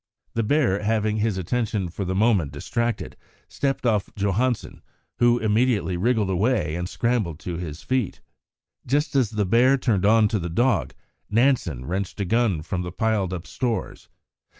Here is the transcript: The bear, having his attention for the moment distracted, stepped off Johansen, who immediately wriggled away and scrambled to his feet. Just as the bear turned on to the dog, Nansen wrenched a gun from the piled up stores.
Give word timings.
The 0.33 0.41
bear, 0.41 0.81
having 0.81 1.17
his 1.17 1.37
attention 1.37 1.89
for 1.89 2.05
the 2.05 2.15
moment 2.15 2.51
distracted, 2.51 3.15
stepped 3.47 3.85
off 3.85 4.09
Johansen, 4.15 4.81
who 5.19 5.37
immediately 5.37 5.95
wriggled 5.95 6.31
away 6.31 6.73
and 6.73 6.89
scrambled 6.89 7.37
to 7.41 7.57
his 7.57 7.83
feet. 7.83 8.19
Just 8.87 9.15
as 9.15 9.29
the 9.29 9.45
bear 9.45 9.77
turned 9.77 10.03
on 10.07 10.27
to 10.29 10.39
the 10.39 10.49
dog, 10.49 10.95
Nansen 11.29 11.85
wrenched 11.85 12.19
a 12.19 12.25
gun 12.25 12.63
from 12.63 12.81
the 12.81 12.91
piled 12.91 13.31
up 13.31 13.45
stores. 13.45 14.09